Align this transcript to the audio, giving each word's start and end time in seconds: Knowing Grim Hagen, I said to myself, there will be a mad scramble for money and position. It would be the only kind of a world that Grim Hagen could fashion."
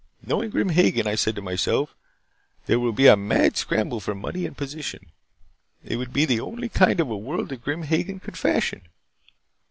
Knowing 0.25 0.49
Grim 0.49 0.69
Hagen, 0.69 1.05
I 1.05 1.13
said 1.13 1.35
to 1.35 1.43
myself, 1.43 1.93
there 2.65 2.79
will 2.79 2.91
be 2.91 3.05
a 3.05 3.15
mad 3.15 3.55
scramble 3.55 3.99
for 3.99 4.15
money 4.15 4.47
and 4.47 4.57
position. 4.57 5.11
It 5.83 5.97
would 5.97 6.11
be 6.11 6.25
the 6.25 6.39
only 6.39 6.69
kind 6.69 6.99
of 6.99 7.11
a 7.11 7.15
world 7.15 7.49
that 7.49 7.61
Grim 7.63 7.83
Hagen 7.83 8.19
could 8.19 8.35
fashion." 8.35 8.87